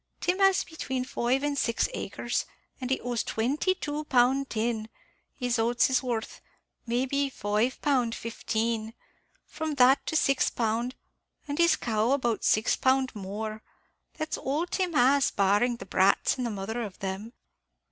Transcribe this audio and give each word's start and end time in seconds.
Tim 0.19 0.39
has 0.39 0.63
between 0.63 1.05
five 1.05 1.43
and 1.43 1.55
six 1.55 1.87
acres, 1.93 2.47
and 2.79 2.89
he 2.89 2.99
owes 3.01 3.23
twenty 3.23 3.75
two 3.75 4.03
pound 4.05 4.49
tin; 4.49 4.89
his 5.35 5.59
oats 5.59 5.91
is 5.91 6.01
worth, 6.01 6.41
maybe, 6.87 7.29
five 7.29 7.79
pound 7.83 8.15
fifteen, 8.15 8.95
from 9.45 9.75
that 9.75 10.03
to 10.07 10.15
six 10.15 10.49
pound, 10.49 10.95
and 11.47 11.59
his 11.59 11.75
cow 11.75 12.13
about 12.13 12.43
six 12.43 12.75
pound 12.75 13.13
more; 13.15 13.61
that's 14.15 14.39
all 14.39 14.65
Tim 14.65 14.93
has, 14.93 15.29
barring 15.29 15.75
the 15.75 15.85
brats 15.85 16.35
and 16.35 16.47
the 16.47 16.49
mother 16.49 16.81
of 16.81 16.97
them. 16.97 17.33